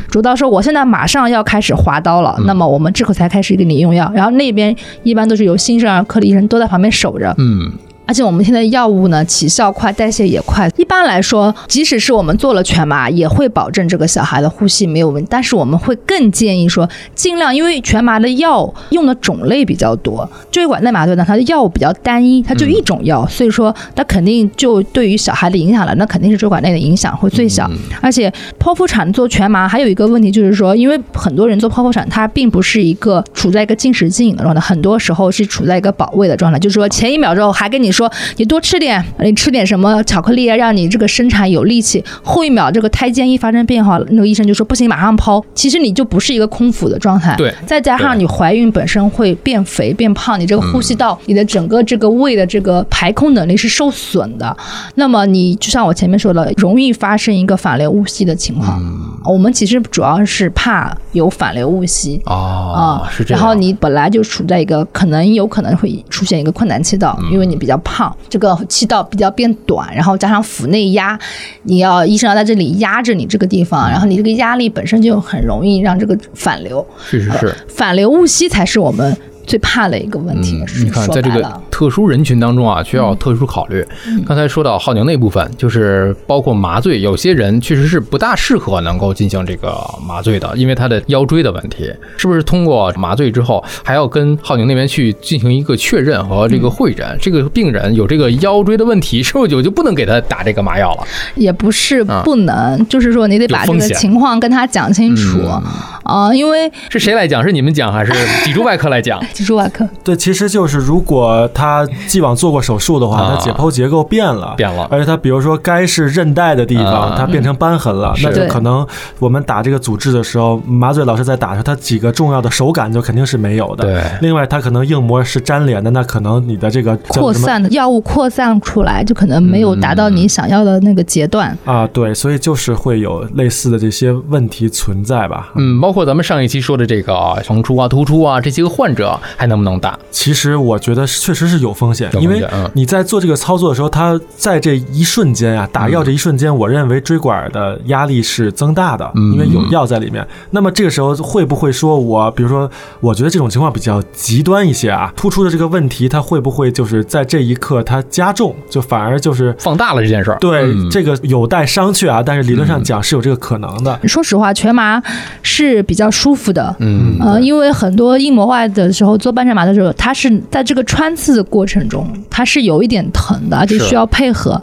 [0.10, 7.72] 主刀说我现在马上要开始划刀了，那么我们这会才开始给你用药，然后那边一般都是由新生儿科的医生都在旁边守着，嗯，
[8.06, 10.70] 而且我们现在药物呢起效快，代谢也快。
[10.76, 15.28] 一般来说，即使是我们做了全麻，也会保证这个小孩的呼吸没有问题。
[15.30, 27.70] 但是我们会更建议说，尽量因为全麻的药用的种类比较多，椎管内麻醉呢，它的药物比较单一，它就一种药，所以说它肯定就对于小孩的影响了，那肯定是椎管内的影响会最小。
[28.02, 45.44] 而且剖腹产做全麻还有一个问题就是说，因为很多人做剖腹产，他并不是一个处在一个进食进饮的状态，很多时候是处在一个保卫的状态，就是说前一秒钟还跟你说你多吃点，你吃点什么巧克力啊，让你这个生产有力气，后一秒这个胎监一发生变化，那个医生就说不行，马上剖。
[45.54, 54.56] 其实你就不是一个空腹的状态，对再加上你怀孕本身会变肥变胖，你这个呼吸道、你的整个这个胃的这个排空能力是受损的。
[54.96, 58.82] 那么你就像我前面说的，容易发生一个反流误吸的情况。
[59.26, 62.20] 我们其实主要是怕有反流误吸。
[62.26, 63.40] 哦，是这样。
[63.40, 71.20] 然后你本来就处在一个可能有可能会出现一个困难气道，因为你比较胖，这个气道比较变短，然后加上腹内压，
[71.64, 79.16] 你要医生要在这里压着你这个地方，然后你这个压力本身就很容易让这个反流，是是是，反流误吸才是我们
[79.46, 80.64] 最怕的一个问题。
[80.84, 83.84] 你看，说在这个特殊人群当中啊，需要特殊考虑。
[84.24, 89.76] 刚才说到浩宁那部分，就是包括麻醉，有些人确实是不大适合能够进行这个
[90.08, 91.92] 麻醉的，因为他的腰椎的问题。
[92.18, 97.18] 是不是通过麻醉之后，还要跟浩宁那边去进行一个确认和这个会诊？
[97.20, 101.04] 这个病人有这个腰椎的问题，是不是就就不能给他打这个麻药了？
[101.34, 105.64] 也不是啊不能，就是说你得把这个情况跟他讲清楚嗯
[106.04, 107.42] 啊、因为是谁来讲？
[107.42, 108.12] 是你们讲还是
[108.44, 109.20] 脊柱外科来讲？
[109.34, 109.88] 脊柱外科。
[110.04, 111.71] 对，其实就是如果他
[112.08, 118.86] 既往做过手术的话，啊他解剖结构变了，变了而且他比如说该是韧带的地方，啊它变成瘢痕了，那就可能
[119.20, 123.84] 我们打这个组织的时候，麻醉老师在打的时候，他几个重要的手感就肯定是没有的。
[123.84, 131.58] 对另外，它可能硬膜是粘连的，那可能你的这个扩散的药物扩散出来，就可能没有达到你想要的那个阶段。
[131.66, 135.52] 啊，对，所以就是会有类似的这些问题存在吧。
[135.56, 137.14] 嗯，包括咱们上一期说的这个
[137.46, 139.98] 膨出啊、突出啊这些个患者还能不能打？
[140.12, 150.28] 其实我觉得确实是有风险，因为你在做这个操作的时候，它在这一瞬间啊，打药这一瞬间，我认为椎管的压力是增大的，嗯因为有药在里面。
[150.50, 152.70] 那么这个时候会不会说我，比如说，
[153.00, 160.38] 我觉得这种情况比较极端一些啊，突出的这个问题，它会不会就是在这一刻它加重，就反而就是放大了这件事儿。
[160.40, 163.98] 对、嗯这个有待商榷啊，但是理论上讲是有这个可能的。
[164.08, 165.02] 说实话，全麻
[165.42, 166.76] 是是比较舒服的。
[166.80, 174.62] 嗯呃，因为很多硬膜外的时候做半身麻的时候，它是在这个穿刺的过程中，它是有一点疼的，而且需要配合。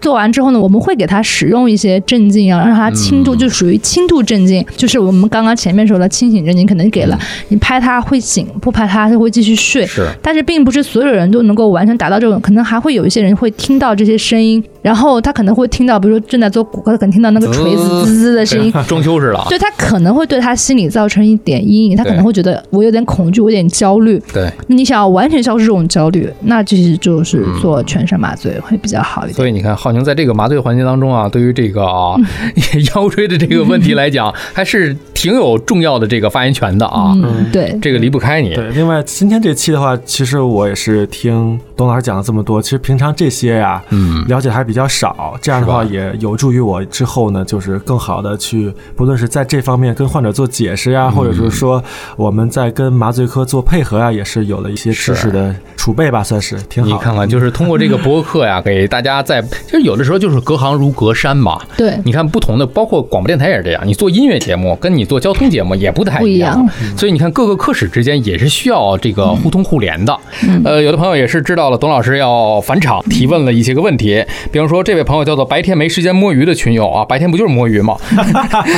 [0.00, 9.86] 做完之后呢，我们会给他使用一些镇静药，让他轻度，就属于轻度镇静，就是我们刚刚前面说的清醒镇静，可能给了、你拍他会醒，不拍他他会继续睡。
[9.86, 19.46] 是但是并不是所有人都能够完全达到这种，可能还会有一些人会听到这些声音，然后他可能会听到，比如说正在做骨科，他可能听到那个锤子滋滋的声音，装修似的啊。
[19.48, 24.22] 对他可能会对他心理造成一点阴影，他可能会觉得我有点恐惧，我有点焦虑。
[24.32, 29.34] 对，那你想要完全消除这种焦虑，那其实就是做全身麻醉会比较好一点。
[29.34, 32.14] 所以你看，浩宁在这个麻醉环节当中啊，对于这个啊
[32.94, 37.12] 腰椎的这个问题来讲，还是挺有重要的这个发言权的啊。
[37.16, 38.54] 嗯，对，这个离不开你。
[38.54, 51.82] 对，另外今天这期的话，其实我也是听董老师讲了这么多，其实平常这些呀，嗯了解还比较少，这样的话也有助于我之后呢，就是更好的去，不论是在这方面跟患者做解释嗯呀，或者是说
[52.16, 56.90] 我们在跟麻醉科做配合呀，也是有了一些知识的储备吧，算是挺好。
[56.90, 61.58] 你看看，就是通过这个博客呀，给大家在，其实有的时候就是隔行如隔山嘛。
[61.76, 66.68] 对，你看不同的，包括广播电台也是这样，你做音乐节目跟你做交通节目也不太不一样样。
[66.96, 70.14] 所以你看各个科室之间也是需要这个互通互联的。
[70.46, 77.96] 嗯呃，有的朋友也是知道了董老师要返场，提问了一些个问题，比方说这位朋友叫做白天没时间摸鱼的群友啊，白天不就是摸鱼吗？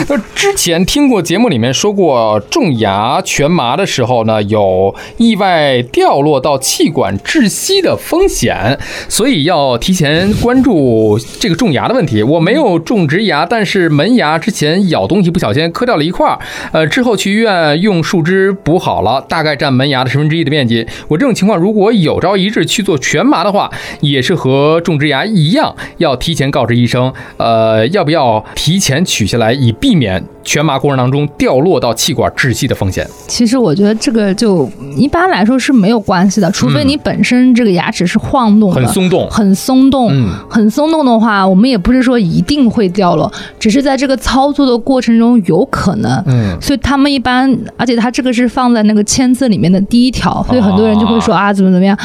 [0.08, 12.22] 那 之前听过节目里面说过，种牙全麻的时候呢，有意外掉落到气管窒息的风险，所以要提前关注这个种牙的问题。
[12.22, 16.38] 我没有种植牙，但是门牙之前咬东西不小心磕掉了一块儿，
[16.72, 20.87] 呃，之后去医院用树枝补好了，大概占门牙的十分之一的面积。
[21.09, 33.07] 我这种情况如果有朝一日去做全麻的话，也是和种植牙一样，要提前告知医生，呃，要不要提前取下来，以避免全麻过程当中掉落到气管窒息的风险。
[33.26, 46.08] 其实我觉得这个就一般来说是没有关系的，除非你本身这个牙齿是晃动的，很松动很松动，嗯很松动的话，我们也不是说一定会掉落，只是在这个操作的过程中有可能。
[46.27, 51.97] 嗯，所以他们一般，而且他这个是放在那个签字里面的第一条，所以很多人就会说啊，怎么怎么样。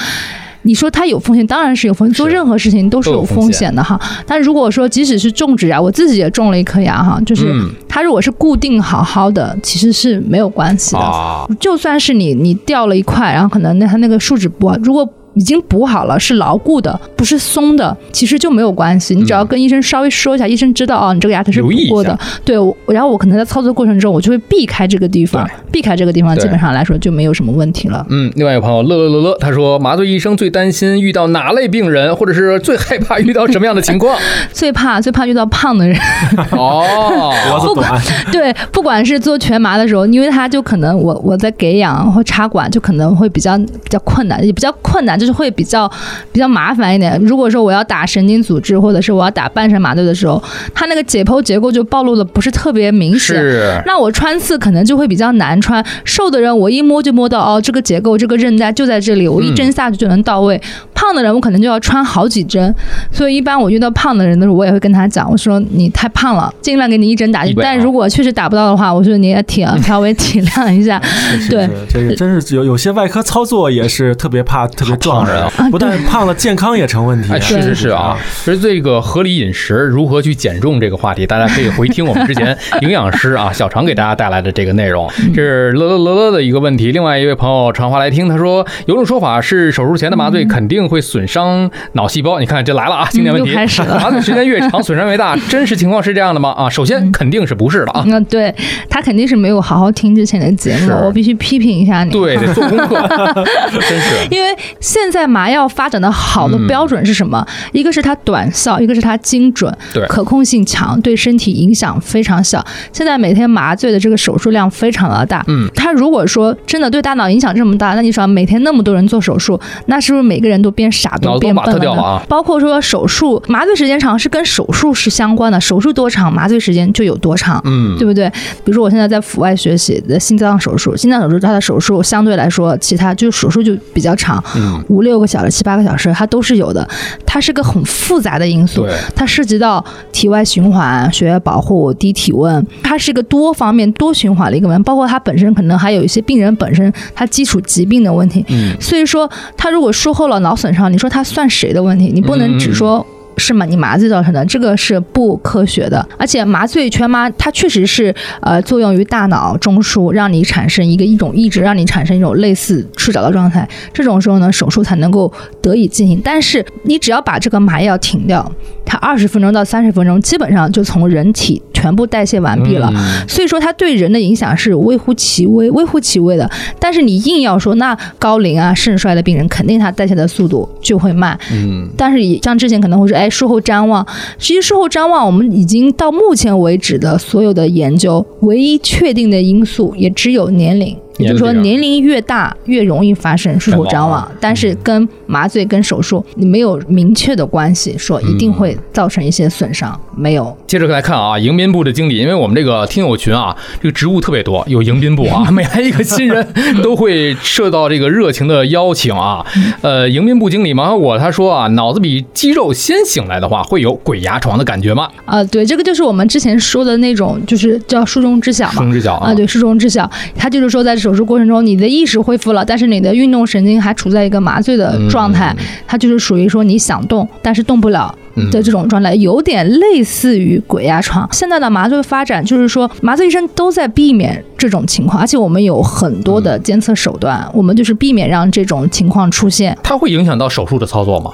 [0.66, 2.14] 你说它有风险，当然是有风险。
[2.16, 4.00] 做任何事情都是有风险的哈。
[4.26, 11.02] 但如果说即使是种植牙，我自己也种了一颗牙哈，就是嗯它如果是固定好好的，其实是没有关系的。
[11.02, 19.16] 啊，就算是你你掉了一块，然后可能那它那个树脂不，如果已经补好了，是牢固的，不是松的，其实就没有关系。
[19.16, 22.18] 你只要跟医生稍微说一下，医生知道哦，你这个牙齿是补过的。
[22.46, 22.56] 对，
[22.88, 28.06] 然后我可能在操作过程中，我就会避开这个地方，避开这个地方，基本上来说就没有什么问题了。
[28.10, 34.18] 嗯，另外有朋友乐乐乐乐，他说麻醉医生最担心遇到哪类病人，或者是最害怕遇到什么样的情况？
[34.54, 35.98] 最怕最怕遇到胖的人，
[36.52, 45.90] 哦，脖子短，对，不管是做全麻的时候，因为他就可能我我在给氧或插管，就可能会比较比较困难，也比较困难，就是会比较
[46.34, 47.18] 比较麻烦一点。
[47.22, 53.38] 如果说我要打神经阻滞，或者是我要打半身麻醉的时候，它那个解剖结构就暴露的不是特别明显。
[53.38, 60.62] 是那我穿刺可能就会比较难穿，瘦的人我一摸就摸到哦，这个结构这个韧带就在这里，我一针下去就能到位。
[60.94, 62.74] 胖的人我可能就要穿好几针，
[63.12, 67.60] 所以一般我遇到胖的人的时候，我也会跟他讲，我说你太胖了，尽量给你一针打进去。
[67.60, 71.02] 100啊但如果确实打不到的话，我说你也体 稍微体谅一下。
[71.50, 77.32] 对是这个真是有有些外科操作也是特别怕特别壮 人胖啊，不但胖了，健康也成问题。
[77.32, 86.92] 哎，是是是啊，其实这个合理饮食如何去减重这个话题，大家可以回听我们之前营养师啊小常给大家带来的这个内容，这是乐乐乐乐的一个问题。
[86.92, 96.50] 另外一位朋友长话来听，他说有种说法是手术前的麻醉肯定会损伤脑细胞，你看这来了啊，经典问题，又开始了麻醉时间越长，损伤越大， 真实情况是这样的吗？
[96.52, 98.04] 啊，首先肯定是不是的啊。
[98.08, 98.54] 那，对
[98.90, 102.12] 他肯定是没有好好听之前的节目，我必须批评一下你。
[102.12, 102.96] 对，得做功课，
[103.72, 104.28] 真是。
[104.32, 107.46] 因为现在麻药发展的好的标准是什么？
[107.72, 112.64] 一个是它短效，一个是它精准，对可控性强，对身体影响非常小。
[112.92, 121.96] 现在每天麻醉的这个手术量非常的大，嗯，它如果说真的对大脑影响这么大，那你说每天那么多人做手术，那是不是每个人都变傻都变笨了呢？
[121.96, 127.62] 了啊包括说手术麻醉时间长是跟手术是相关的，手术多长，麻醉时间就有多长。
[127.66, 128.30] 嗯，对不对？
[128.64, 136.88] 比如说我现在在阜外学习的心脏手术，心脏手术它的手术相对来说，其他就手术就比较长，嗯五六个小时、七八个小时，它都是有的。
[137.26, 148.46] 它是个很复杂的因素，它涉及到体外循环、血液保护、低体温，它是一个多方面、多循环的一个问题，包括它本身可能还有一些病人本身他基础疾病的问题。
[148.50, 149.28] 嗯，所以说，
[149.58, 152.12] 他如果术后了脑损伤，你说他算谁的问题？
[152.14, 153.04] 你不能只说
[153.38, 156.08] 是吗你麻醉造成的，这个是不科学的。
[156.18, 163.68] 而且麻醉全麻它确实是呃作用于大脑中枢，让你产生一个一种抑制，让你产生一种类似睡着的状态。
[163.94, 166.22] 这种时候呢，手术才能够得以进行。
[166.24, 168.50] 但是你只要把这个麻药停掉，
[168.94, 172.94] 它二十分钟到三十分钟，基本上就从人体全部代谢完毕了。
[173.28, 176.48] 所以说它对人的影响是微乎其微、微乎其微的。
[176.80, 181.36] 但是你硬要说那高龄啊、肾衰的病人，肯定他代谢的速度就会慢。
[181.52, 184.06] 嗯，但是像之前可能会说，哎，术后瞻望，
[184.38, 190.96] 其实术后瞻望，我们已经到目前为止的所有的研究，唯一确定的因素也只有年龄。
[191.18, 200.58] 也就是说，年龄越大越容易发生术后张望，但是跟麻醉跟手术你没有明确的关系，说一定会造成一些损伤，没有。
[200.66, 206.48] 接着来看啊，迎宾部的经理，因为我们这个听友群啊，这个职务特别多，有迎宾部啊， 每来一个新人
[206.82, 209.46] 都会受到这个热情的邀请啊。
[209.82, 215.08] 呃，迎宾部经理毛我他说啊，脑子比肌肉先醒来的话，会有鬼压床的感觉吗？
[215.26, 218.74] 啊，对，这个就是我们之前说的那种，就是叫术中知晓嘛。
[218.74, 220.94] 术中知晓啊，对，术中知晓，他就是说在。
[221.04, 225.54] 手术过程中，你的意识恢复了，但是你的运动神经还处在一个麻醉的状态，
[225.86, 228.16] 它就是属于说你想动，但是动不了。
[228.52, 231.28] 的这种状态有点类似于鬼压床。
[231.32, 239.78] 现在的麻醉发展就是说，麻醉医生都在避免这种情况，而且我们有很多的监测手段，我们就是避免让这种情况出现。
[239.84, 241.32] 它会影响到手术的操作吗？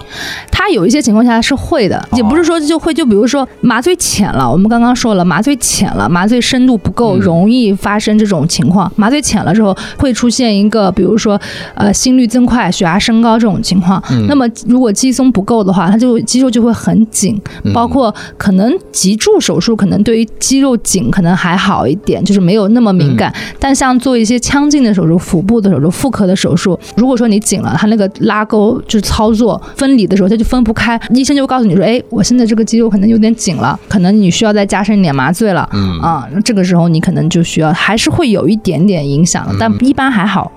[0.51, 2.93] 它有一些情况下是会的，也不是说就会。
[2.93, 8.91] 就比如说麻醉浅了，我们刚刚说了，麻醉浅了，麻醉深度不够，容易发生这种情况。
[8.97, 11.39] 麻醉浅了之后，会出现一个，比如说
[11.76, 14.03] 呃心率增快、血压升高这种情况。
[14.28, 16.89] 那么如果肌松不够的话，它就肌肉就会很。
[16.89, 17.39] 很紧，
[17.72, 18.59] 包括可能
[18.91, 23.34] 脊柱手术，可能对于肌肉紧可能还好一点，就是没有那么敏感。
[23.60, 30.99] 但像做一些腔镜的手术、腹部的手术、妇科的手术，如果说你紧了，它那个拉钩就是操作分离的时候，它就分不开。
[31.14, 40.51] 医生就会告诉你说：“哎，我现在这个肌肉可能有点紧了，可能你需要再加深一点麻醉了。”嗯啊，这个时候你可能就需要，还是会有一点点影响的，但一般还好。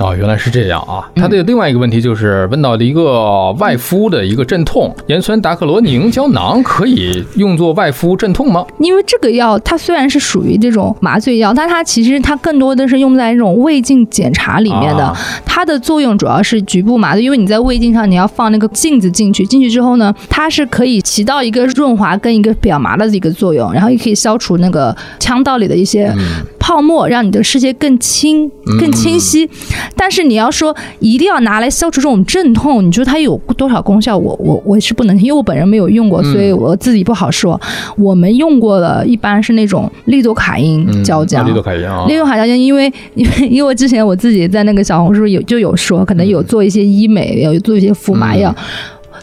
[0.00, 1.08] 哦，原来是这样啊！
[1.14, 8.66] 他的另外一个问题就是问到的一个外敷的一个镇痛盐酸达克罗宁胶囊，可以用作外敷镇痛吗？
[8.80, 15.14] 因为这个药它虽然是属于这种麻醉药，但它其实它更多的是用在这种胃镜检查里面的。
[15.46, 26.12] 它的作用主要是局部麻醉，因为你在胃镜上你要放那个镜子进去，进去之后呢，它是可以起到一个润滑跟一个表麻的一个作用，然后也可以消除那个腔道里的一些
[26.64, 28.50] 泡沫，让你的世界更清、
[28.80, 29.46] 更清晰。
[29.94, 34.16] 但是你要说一定要拿来消除这种阵痛，你觉得它有多少功效？
[34.16, 37.60] 我我我是不能，因为我本人没有用过，所以我自己不好说。
[37.98, 48.54] 我们用过的一般是那种利多卡因胶浆，利多卡因啊，利多卡胶浆，因为因为 因为之前我自己在那个小红书有就有说，可能有做一些医美，有做一些敷麻药。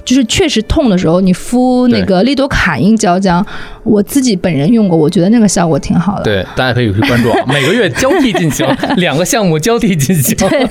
[0.03, 3.43] 就是确实痛的时候，你敷那个利多卡因胶浆，
[3.83, 6.23] 我自己本人用过，我觉得那个效果挺好的。
[6.23, 10.35] 对，大家可以去关注， 每个月交替进行 两个项目交替进行。
[10.37, 10.67] 对，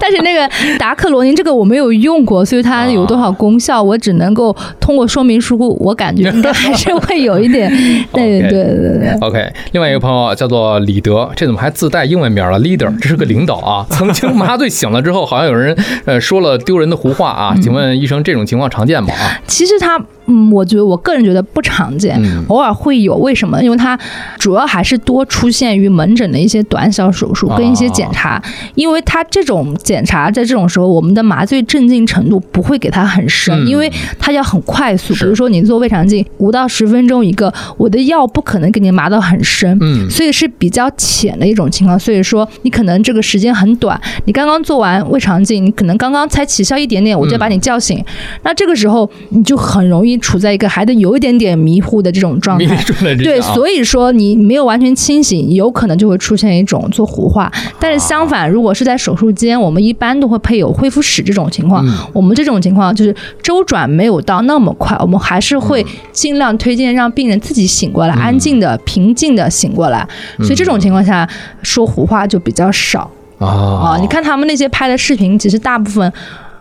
[0.00, 0.48] 但是那个
[0.78, 7.70] 达克罗宁这个我没有用过，所以它有多少功效，我只能够通过说明书，我感觉应该还是会有一点。
[8.12, 9.18] 对对对对对。
[9.20, 13.86] OK，另外一个朋友叫做李德，这怎么还自带英文名了？Leader，这是个领导啊。
[13.90, 17.54] 曾经麻醉醒了之后，好像有人呃说了丢人的胡话啊。
[17.62, 18.63] 请问医生，这种情况？
[18.68, 19.12] 常见吗？
[19.14, 20.00] 啊，其实它。
[20.26, 23.14] 嗯，我觉得我个人觉得不常见，偶尔会有。
[23.16, 23.62] 为什么？
[23.62, 23.98] 因为它
[24.38, 28.42] 主要还是多出现于门诊的一些短小手术跟一些检查。
[28.74, 35.14] 因为它这种检查在这种时候，我们的麻醉镇静程度不会给它很深，因为它要很快速。
[35.14, 41.98] 比如说你做胃肠镜，五到十分钟一个，我的药不可能给你麻到很深，嗯，所以是比较浅的一种情况。
[41.98, 48.04] 所以说你可能这个时间很短，你刚刚做完胃肠镜，你可能刚刚才起效一点点，我就把你叫醒，
[48.42, 50.13] 那这个时候你就很容易。
[50.18, 52.76] 处在一个还得有一点点迷糊的这种状态，
[53.16, 57.50] 对，所以说你没有完全清醒，有可能就会出现一种做糊化。
[57.78, 61.84] 但是相反，如果是在手术间，我们一般都会配有恢复室这种情况。
[62.12, 70.06] 我们这种情况就是周转没有到那么快，我们还是会尽量推荐让病人自己醒过来，安静的、平静的醒过来。
[70.38, 71.28] 所以这种情况下
[71.62, 73.98] 说胡话就比较少啊。
[74.00, 76.12] 你看他们那些拍的视频，其实大部分。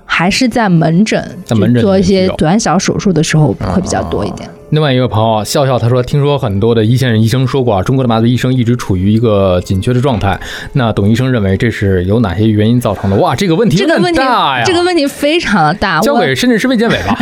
[0.06, 4.50] 还是在门诊，在门诊做一些短小手术的时候会比较多一点。
[4.74, 10.40] 另外一个朋友笑笑他说，听说很多的一线医生说过啊，中国的麻醉医生一直处于一个紧缺的状态。
[10.72, 13.16] 那董医生认为这是由哪些原因造成的？
[13.18, 14.64] 哇，这个问题这个问题大呀！
[14.66, 17.16] 这个问题非常的大，交给深圳市卫健委吧。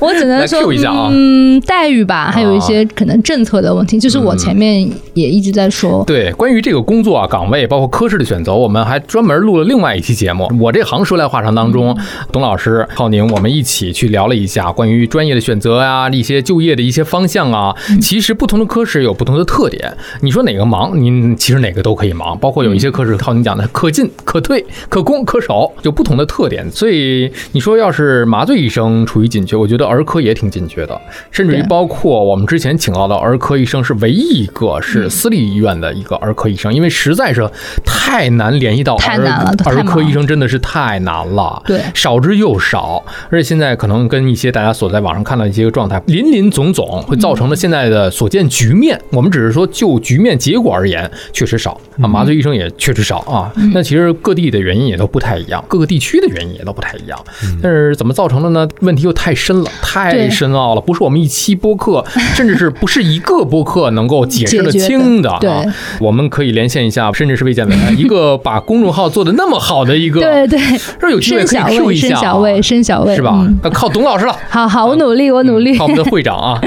[0.00, 0.62] 我 只能说，
[1.10, 6.02] 嗯，待遇吧，还有一些可能政策的问题，就是我前面也一直在说。
[6.06, 10.50] 对，关于这个工作啊岗位，包括科室的选择，我们还专门录了另外一期节目。
[10.58, 11.94] 我这行说来话长当中，
[12.32, 17.74] 董老师、浩宁，我们一起去聊了一下关于专业的选择啊，一些就业的一些方向啊。
[18.00, 22.38] 其实不同的科室有不同的特点，你说哪个忙，您其实哪个都可以忙。
[22.38, 26.70] 包括有一些科室，靠你讲的可进可退、可攻可守，有不同的特点。
[26.70, 31.00] 所以你说要是麻醉医生处于紧缺，我觉得儿科也挺紧缺的，
[31.30, 37.48] 甚至于包括我们之前请到的儿科医生是唯一一个是私立医院的一个儿科医生，因为实在是
[37.84, 49.00] 太难联系到太难了，儿科医生真的是太难了，对，少之又少，而且现在可能跟一些大家所在网上看到一个状态林林总总，会造成了现在的所见局面。
[49.10, 53.52] 我们只是说就局面结果而言，确实少啊，麻醉医生也确实少啊。
[53.72, 57.18] 那其实各地的原因也都不太一样，各个地区的原因也都不太一样。
[57.62, 58.68] 但是怎么造成的呢？
[58.80, 65.62] 问题又太深了，太深奥了，不是我们一期播客， 甚至是不是一个播客能够解释得清的啊？
[66.00, 70.58] 我们可以连线一下，甚至是卫健委一个把公众号做的那么好的一个，对对，
[71.00, 73.46] 说有机会可以 Q 一下，申小卫，申小卫是吧？
[73.62, 74.36] 那靠董老师了。
[74.48, 75.76] 好好，我努力，我努力。
[75.78, 76.60] 好我们的会长啊。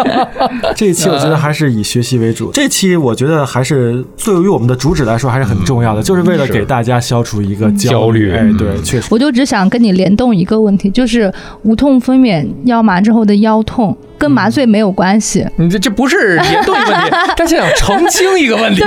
[0.76, 2.50] 这一期我觉得还是以学习为主。
[2.52, 8.32] 这期我觉得还是对于我们的主旨来说还是很重要的，就是为了给大家消除一个焦虑。
[8.32, 9.08] 哎，对，确实。
[9.10, 11.32] 我就只想跟你联动一个问题，就是
[11.62, 13.96] 无痛分娩腰麻之后的腰痛。
[14.18, 18.80] 跟麻醉没有关系，你这这不是联动问题， 他是想澄清一个问题，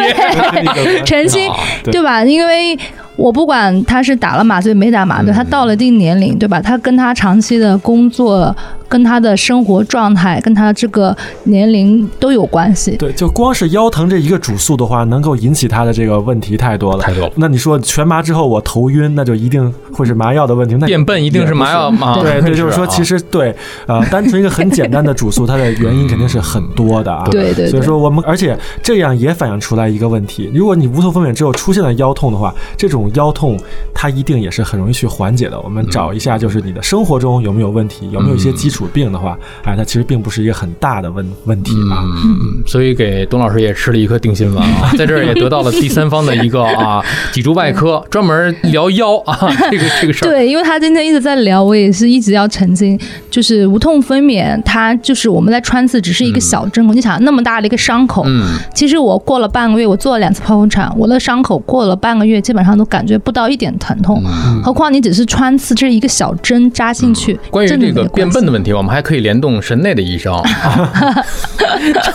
[1.06, 1.52] 澄清
[1.92, 2.24] 对吧？
[2.24, 2.78] 因为
[3.18, 6.62] 我不管他是打了麻醉没打麻醉，他到了一定年龄，对吧？
[6.62, 8.56] 他跟他长期的工作。
[8.88, 12.96] 跟他的生活状态，跟他这个年龄都有关系。
[12.98, 17.32] 对，就光是腰疼这一个主诉的话，能够引起他的这个问题太多了，太多了。
[17.36, 20.76] 那你说全麻之后我头晕，那就一定会是麻药的问题。
[20.80, 22.20] 那变笨一定是麻药吗？
[22.22, 23.56] 对对，就是说，其实对，
[23.88, 27.26] 呃，单纯一个很简单的主诉，它的原因肯定是很多的啊。
[27.32, 27.68] 对对。
[27.70, 33.60] 所以说我们，而且这样也反映出来一个问题：如果你无痛分娩之后出现了腰痛的话，这种腰痛
[33.94, 35.60] 它一定也是很容易去缓解的。
[35.60, 38.85] 我们找一下，就是你的生活中有没有问题，有没有一些基础。
[38.86, 42.04] 础病的话，哎，它其实并不是一个很大的问问题啊。
[42.24, 49.38] 嗯，所以给董老师也吃了一颗定心丸啊， 在这儿也得到了第三方的一个啊，脊柱外科专门聊腰啊，
[49.72, 50.30] 这个这个事儿。
[50.30, 53.00] 对，因为他今天一直在聊，我也是一直要澄清，
[53.32, 64.24] 就是无痛分娩，它就是我们在穿刺只是一个小针孔，你想那么大的一个伤口，嗯，其实我过了半个月，我做了两次剖腹产，我的伤口过了半个月，基本上都感觉不到一点疼痛，
[64.64, 67.40] 何况你只是穿刺，这是一个小针扎进去。
[67.50, 68.65] 关于这个变笨的问题。
[68.74, 70.34] 我们还可以联动神内的医生，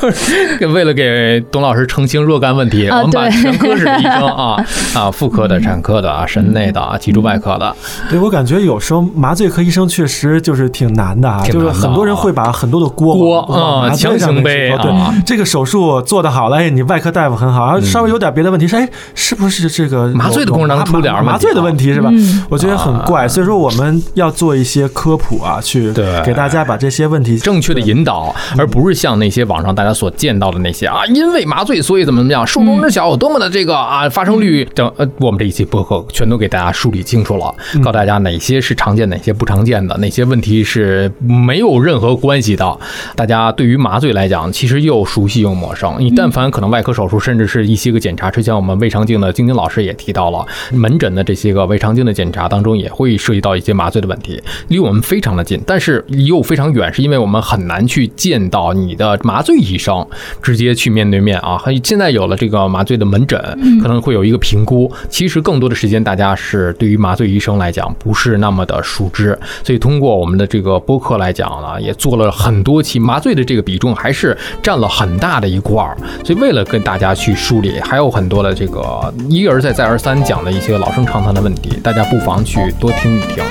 [0.01, 4.57] 就是为了给董老师澄清若干问题，我们把全科室的医生啊
[4.95, 7.75] 啊，妇科的、产科的啊、神内的啊、脊柱外科的。
[8.09, 14.71] 对我感觉有时候麻醉科医生确实就是挺难的啊，就是很多人会把很多的锅锅啊强行背。
[14.83, 14.93] 对，
[15.25, 22.11] 这个手术做得好了，哎，你外科大夫很好，稍微有点别的问题，说哎，是不是这个麻醉的功能出点麻醉的问题是吧？
[22.49, 25.93] 我觉得很怪，所以说我们要做一些科普啊，去
[26.25, 42.79] 给大家把这些问题正确的引导，而不是像那些网上大家所见到的那些啊，因为麻醉所以怎么怎么样，术中之小有多么的这个啊，发生率等呃，我们这一期播客全都给大家梳理清楚了，告诉大家哪些是常见，哪些不常见的，哪些问题是没有任何关系的。
[43.15, 45.95] 大家对于麻醉来讲，其实又熟悉又陌生。
[45.99, 60.07] 你但凡可能外科手术，甚至是一些个检查，之前我们胃肠镜的晶晶老师也提到了，门诊的这些个胃肠镜的检查当中，也会涉及到一些麻醉的问题，离我们非常的近，但是又非常远，是因为我们很难去见到你的麻醉医生，
[60.41, 61.61] 直接去面对面啊。
[61.83, 63.37] 现在有了这个麻醉的门诊，
[63.83, 64.89] 可能会有一个评估。
[65.09, 75.97] 其实更多的时间，大家是对于麻醉医生来讲不是那么的熟知，所以通过我们的这个播客来讲呢，也做了很多期麻醉的这个比重还是占了很大的一块儿。
[76.25, 83.43] 所以为了跟大家去梳理，还有很多的这个一而再再而三讲的一些老生常谈的问题，大家不妨去多听一听，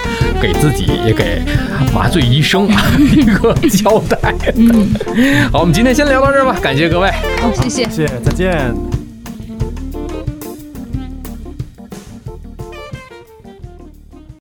[0.42, 1.42] 给自己也给
[1.94, 2.69] 麻醉医生
[3.00, 4.18] 一个交代。
[4.56, 4.94] 嗯，
[5.52, 7.10] 好，我们今天先聊到这儿吧，感谢各位，
[7.42, 8.99] 好，谢谢，谢谢，再见。